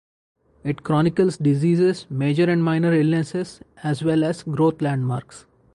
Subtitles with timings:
[0.63, 5.45] It chronicles diseases, major and minor illnesses, as well as growth landmarks.